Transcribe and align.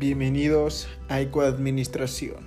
Bienvenidos 0.00 0.88
a 1.10 1.20
Ecoadministración. 1.20 2.42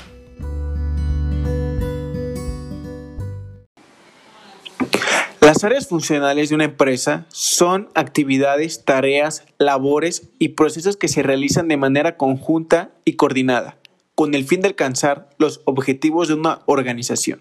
Las 5.39 5.63
áreas 5.63 5.87
funcionales 5.87 6.49
de 6.49 6.55
una 6.55 6.63
empresa 6.63 7.27
son 7.29 7.89
actividades, 7.93 8.83
tareas, 8.85 9.45
labores 9.59 10.31
y 10.39 10.49
procesos 10.49 10.97
que 10.97 11.07
se 11.07 11.21
realizan 11.21 11.67
de 11.67 11.77
manera 11.77 12.17
conjunta 12.17 12.89
y 13.05 13.17
coordinada, 13.17 13.77
con 14.15 14.33
el 14.33 14.45
fin 14.45 14.61
de 14.61 14.69
alcanzar 14.69 15.29
los 15.37 15.61
objetivos 15.65 16.29
de 16.29 16.33
una 16.33 16.61
organización, 16.65 17.39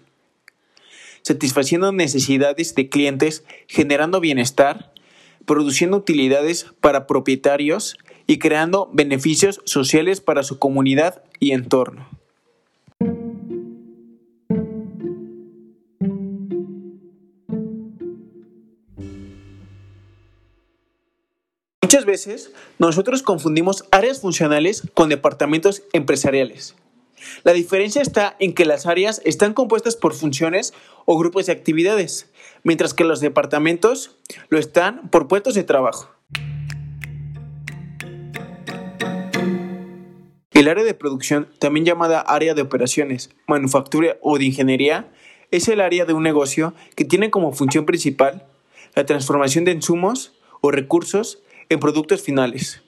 satisfaciendo 1.23 1.91
necesidades 1.91 2.75
de 2.75 2.87
clientes, 2.87 3.45
generando 3.67 4.19
bienestar, 4.19 4.93
produciendo 5.47 5.97
utilidades 5.97 6.67
para 6.81 7.07
propietarios 7.07 7.97
y 8.27 8.39
creando 8.39 8.89
beneficios 8.93 9.61
sociales 9.65 10.21
para 10.21 10.43
su 10.43 10.59
comunidad 10.59 11.23
y 11.39 11.51
entorno. 11.51 12.07
Muchas 21.81 22.05
veces 22.05 22.51
nosotros 22.79 23.21
confundimos 23.21 23.85
áreas 23.91 24.19
funcionales 24.19 24.81
con 24.95 25.09
departamentos 25.09 25.83
empresariales. 25.93 26.75
La 27.43 27.53
diferencia 27.53 28.01
está 28.01 28.35
en 28.39 28.53
que 28.53 28.65
las 28.65 28.85
áreas 28.85 29.21
están 29.25 29.53
compuestas 29.53 29.95
por 29.95 30.13
funciones 30.13 30.73
o 31.05 31.17
grupos 31.17 31.45
de 31.45 31.51
actividades, 31.51 32.29
mientras 32.63 32.93
que 32.93 33.03
los 33.03 33.19
departamentos 33.19 34.17
lo 34.49 34.57
están 34.57 35.09
por 35.09 35.27
puestos 35.27 35.53
de 35.53 35.63
trabajo. 35.63 36.12
El 40.63 40.69
área 40.69 40.85
de 40.85 40.93
producción, 40.93 41.49
también 41.59 41.85
llamada 41.85 42.21
área 42.21 42.53
de 42.53 42.61
operaciones, 42.61 43.29
manufactura 43.47 44.15
o 44.21 44.37
de 44.37 44.45
ingeniería, 44.45 45.11
es 45.51 45.67
el 45.67 45.81
área 45.81 46.05
de 46.05 46.13
un 46.13 46.23
negocio 46.23 46.73
que 46.95 47.03
tiene 47.03 47.31
como 47.31 47.51
función 47.51 47.85
principal 47.85 48.45
la 48.95 49.05
transformación 49.05 49.65
de 49.65 49.73
insumos 49.73 50.31
o 50.61 50.71
recursos 50.71 51.43
en 51.67 51.81
productos 51.81 52.21
finales. 52.21 52.81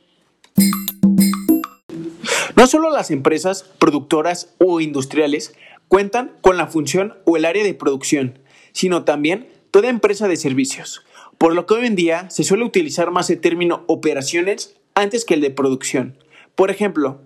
No 2.55 2.65
solo 2.65 2.91
las 2.91 3.11
empresas 3.11 3.63
productoras 3.77 4.55
o 4.57 4.79
industriales 4.79 5.53
cuentan 5.89 6.31
con 6.39 6.55
la 6.55 6.67
función 6.67 7.15
o 7.25 7.35
el 7.35 7.43
área 7.43 7.65
de 7.65 7.73
producción, 7.73 8.39
sino 8.71 9.03
también 9.03 9.49
toda 9.71 9.89
empresa 9.89 10.29
de 10.29 10.37
servicios, 10.37 11.03
por 11.37 11.53
lo 11.53 11.65
que 11.65 11.73
hoy 11.73 11.87
en 11.87 11.97
día 11.97 12.29
se 12.29 12.45
suele 12.45 12.63
utilizar 12.63 13.11
más 13.11 13.29
el 13.29 13.41
término 13.41 13.83
operaciones 13.87 14.77
antes 14.93 15.25
que 15.25 15.33
el 15.33 15.41
de 15.41 15.51
producción. 15.51 16.17
Por 16.55 16.71
ejemplo, 16.71 17.19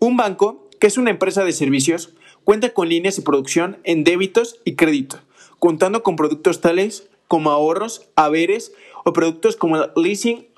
un 0.00 0.16
banco, 0.16 0.68
que 0.80 0.86
es 0.86 0.96
una 0.96 1.10
empresa 1.10 1.44
de 1.44 1.52
servicios, 1.52 2.14
cuenta 2.42 2.70
con 2.70 2.88
líneas 2.88 3.16
de 3.16 3.22
producción 3.22 3.78
en 3.84 4.02
débitos 4.02 4.58
y 4.64 4.74
crédito, 4.74 5.20
contando 5.58 6.02
con 6.02 6.16
productos 6.16 6.62
tales 6.62 7.08
como 7.28 7.50
ahorros, 7.50 8.08
haberes 8.16 8.72
o 9.04 9.12
productos 9.12 9.56
como 9.56 9.76
leasing 9.94 10.48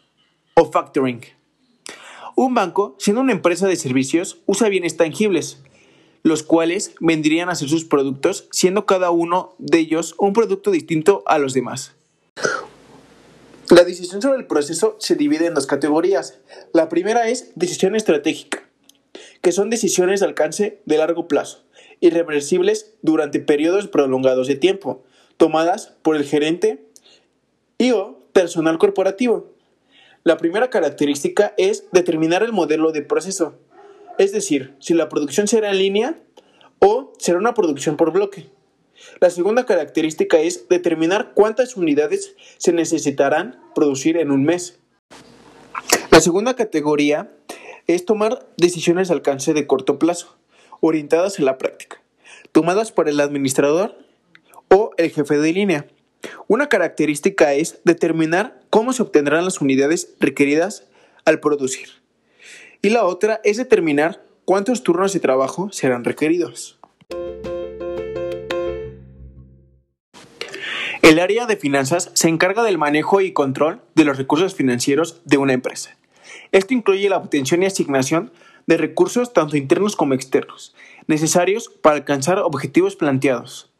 o 0.54 0.70
factoring. 0.70 1.22
Un 2.36 2.54
banco, 2.54 2.94
siendo 2.98 3.20
una 3.20 3.32
empresa 3.32 3.66
de 3.66 3.76
servicios, 3.76 4.38
usa 4.46 4.68
bienes 4.68 4.96
tangibles, 4.96 5.58
los 6.22 6.44
cuales 6.44 6.94
vendrían 7.00 7.50
a 7.50 7.56
ser 7.56 7.68
sus 7.68 7.84
productos, 7.84 8.46
siendo 8.52 8.86
cada 8.86 9.10
uno 9.10 9.54
de 9.58 9.78
ellos 9.78 10.14
un 10.18 10.32
producto 10.34 10.70
distinto 10.70 11.24
a 11.26 11.38
los 11.38 11.52
demás. 11.52 11.94
La 13.70 13.82
decisión 13.82 14.22
sobre 14.22 14.38
el 14.38 14.46
proceso 14.46 14.96
se 15.00 15.16
divide 15.16 15.46
en 15.46 15.54
dos 15.54 15.66
categorías. 15.66 16.38
La 16.72 16.88
primera 16.88 17.28
es 17.28 17.50
decisión 17.56 17.96
estratégica 17.96 18.61
que 19.42 19.52
son 19.52 19.70
decisiones 19.70 20.20
de 20.20 20.26
alcance 20.26 20.80
de 20.86 20.96
largo 20.96 21.28
plazo, 21.28 21.64
irreversibles 22.00 22.94
durante 23.02 23.40
periodos 23.40 23.88
prolongados 23.88 24.46
de 24.46 24.54
tiempo, 24.54 25.02
tomadas 25.36 25.94
por 26.02 26.16
el 26.16 26.24
gerente 26.24 26.84
y 27.76 27.90
o 27.90 28.20
personal 28.32 28.78
corporativo. 28.78 29.52
La 30.24 30.36
primera 30.36 30.70
característica 30.70 31.52
es 31.58 31.84
determinar 31.90 32.44
el 32.44 32.52
modelo 32.52 32.92
de 32.92 33.02
proceso, 33.02 33.58
es 34.18 34.30
decir, 34.32 34.74
si 34.78 34.94
la 34.94 35.08
producción 35.08 35.48
será 35.48 35.70
en 35.70 35.78
línea 35.78 36.18
o 36.78 37.12
será 37.18 37.38
una 37.38 37.54
producción 37.54 37.96
por 37.96 38.12
bloque. 38.12 38.46
La 39.20 39.30
segunda 39.30 39.66
característica 39.66 40.38
es 40.38 40.68
determinar 40.68 41.32
cuántas 41.34 41.76
unidades 41.76 42.36
se 42.58 42.72
necesitarán 42.72 43.60
producir 43.74 44.16
en 44.16 44.30
un 44.30 44.44
mes. 44.44 44.78
La 46.12 46.20
segunda 46.20 46.54
categoría 46.54 47.32
es 47.86 48.04
tomar 48.04 48.46
decisiones 48.56 49.08
de 49.08 49.14
alcance 49.14 49.54
de 49.54 49.66
corto 49.66 49.98
plazo, 49.98 50.36
orientadas 50.80 51.38
a 51.38 51.42
la 51.42 51.58
práctica, 51.58 52.00
tomadas 52.52 52.92
por 52.92 53.08
el 53.08 53.20
administrador 53.20 53.96
o 54.68 54.90
el 54.96 55.10
jefe 55.10 55.38
de 55.38 55.52
línea. 55.52 55.86
Una 56.48 56.68
característica 56.68 57.54
es 57.54 57.80
determinar 57.84 58.60
cómo 58.70 58.92
se 58.92 59.02
obtendrán 59.02 59.44
las 59.44 59.60
unidades 59.60 60.14
requeridas 60.20 60.86
al 61.24 61.40
producir. 61.40 61.88
Y 62.80 62.90
la 62.90 63.04
otra 63.04 63.40
es 63.44 63.56
determinar 63.56 64.24
cuántos 64.44 64.82
turnos 64.82 65.12
de 65.12 65.20
trabajo 65.20 65.70
serán 65.72 66.04
requeridos. 66.04 66.78
El 71.02 71.18
área 71.18 71.46
de 71.46 71.56
finanzas 71.56 72.10
se 72.14 72.28
encarga 72.28 72.62
del 72.62 72.78
manejo 72.78 73.20
y 73.20 73.32
control 73.32 73.82
de 73.94 74.04
los 74.04 74.18
recursos 74.18 74.54
financieros 74.54 75.20
de 75.24 75.36
una 75.36 75.52
empresa. 75.52 75.96
Esto 76.52 76.74
incluye 76.74 77.08
la 77.08 77.16
obtención 77.16 77.62
y 77.62 77.66
asignación 77.66 78.32
de 78.66 78.76
recursos 78.76 79.32
tanto 79.32 79.56
internos 79.56 79.96
como 79.96 80.14
externos, 80.14 80.74
necesarios 81.06 81.68
para 81.68 81.96
alcanzar 81.96 82.38
objetivos 82.38 82.96
planteados. 82.96 83.70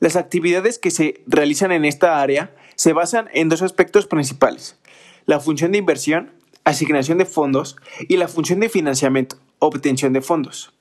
Las 0.00 0.16
actividades 0.16 0.78
que 0.78 0.90
se 0.90 1.22
realizan 1.26 1.72
en 1.72 1.84
esta 1.84 2.20
área 2.20 2.54
se 2.74 2.92
basan 2.92 3.28
en 3.32 3.48
dos 3.48 3.62
aspectos 3.62 4.06
principales, 4.06 4.76
la 5.24 5.40
función 5.40 5.72
de 5.72 5.78
inversión, 5.78 6.32
asignación 6.64 7.18
de 7.18 7.26
fondos, 7.26 7.76
y 8.08 8.16
la 8.16 8.28
función 8.28 8.60
de 8.60 8.68
financiamiento, 8.68 9.36
obtención 9.58 10.12
de 10.12 10.20
fondos. 10.20 10.72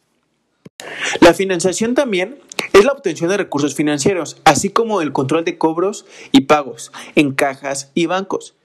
La 1.21 1.33
financiación 1.33 1.93
también 1.93 2.39
es 2.73 2.83
la 2.83 2.91
obtención 2.91 3.29
de 3.29 3.37
recursos 3.37 3.75
financieros, 3.75 4.41
así 4.43 4.69
como 4.69 5.01
el 5.01 5.13
control 5.13 5.45
de 5.45 5.57
cobros 5.57 6.05
y 6.31 6.41
pagos 6.41 6.91
en 7.15 7.33
cajas 7.33 7.91
y 7.93 8.07
bancos, 8.07 8.55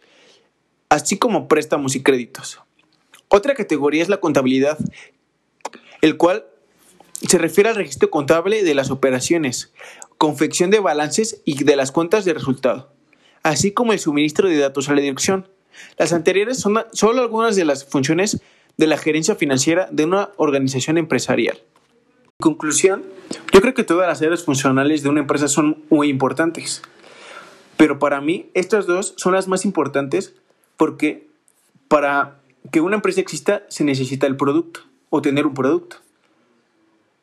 así 0.90 1.16
como 1.16 1.48
préstamos 1.48 1.96
y 1.96 2.02
créditos. 2.02 2.60
Otra 3.28 3.54
categoría 3.54 4.02
es 4.02 4.10
la 4.10 4.20
contabilidad, 4.20 4.76
el 6.02 6.18
cual 6.18 6.44
se 7.26 7.38
refiere 7.38 7.70
al 7.70 7.76
registro 7.76 8.10
contable 8.10 8.62
de 8.62 8.74
las 8.74 8.90
operaciones, 8.90 9.72
confección 10.18 10.70
de 10.70 10.80
balances 10.80 11.40
y 11.44 11.62
de 11.64 11.76
las 11.76 11.92
cuentas 11.92 12.24
de 12.24 12.34
resultado, 12.34 12.92
así 13.42 13.72
como 13.72 13.92
el 13.92 13.98
suministro 13.98 14.48
de 14.48 14.58
datos 14.58 14.88
a 14.88 14.94
la 14.94 15.00
dirección. 15.00 15.48
Las 15.96 16.12
anteriores 16.12 16.58
son 16.58 16.78
solo 16.92 17.22
algunas 17.22 17.56
de 17.56 17.64
las 17.64 17.84
funciones 17.84 18.42
de 18.76 18.86
la 18.86 18.98
gerencia 18.98 19.36
financiera 19.36 19.88
de 19.92 20.04
una 20.04 20.30
organización 20.36 20.98
empresarial. 20.98 21.58
En 21.58 22.42
conclusión, 22.42 23.04
yo 23.52 23.60
creo 23.60 23.74
que 23.74 23.84
todas 23.84 24.08
las 24.08 24.22
áreas 24.22 24.44
funcionales 24.44 25.02
de 25.02 25.08
una 25.08 25.20
empresa 25.20 25.46
son 25.46 25.84
muy 25.88 26.08
importantes, 26.08 26.82
pero 27.76 27.98
para 27.98 28.20
mí 28.20 28.50
estas 28.54 28.86
dos 28.86 29.14
son 29.16 29.34
las 29.34 29.46
más 29.46 29.64
importantes 29.64 30.39
porque 30.80 31.28
para 31.88 32.41
que 32.72 32.80
una 32.80 32.96
empresa 32.96 33.20
exista 33.20 33.64
se 33.68 33.84
necesita 33.84 34.26
el 34.26 34.38
producto 34.38 34.80
o 35.10 35.20
tener 35.20 35.46
un 35.46 35.52
producto. 35.52 35.96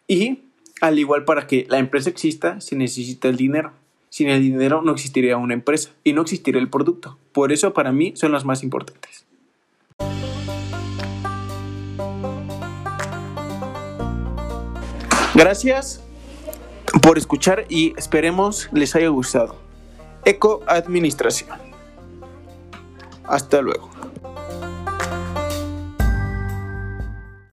Y 0.08 0.42
al 0.80 1.00
igual 1.00 1.26
para 1.26 1.48
que 1.48 1.66
la 1.68 1.80
empresa 1.80 2.12
exista 2.12 2.62
se 2.62 2.76
necesita 2.76 3.30
el 3.30 3.36
dinero. 3.36 3.72
Sin 4.10 4.30
el 4.30 4.44
dinero 4.44 4.84
no 4.84 4.92
existiría 4.92 5.38
una 5.38 5.56
empresa 5.56 5.90
y 6.04 6.14
no 6.14 6.22
existiría 6.22 6.62
el 6.62 6.70
producto. 6.70 7.18
Por 7.32 7.52
eso 7.52 7.74
para 7.74 7.92
mí 7.92 8.14
son 8.16 8.32
las 8.32 8.46
más 8.46 8.62
importantes. 8.62 9.26
Gracias 15.34 16.04
por 17.02 17.18
escuchar 17.18 17.66
y 17.70 17.96
esperemos 17.98 18.70
les 18.72 18.96
haya 18.96 19.08
gustado. 19.08 19.56
Eco 20.26 20.62
Administración. 20.68 21.67
Hasta 23.28 23.62
luego. 23.62 23.97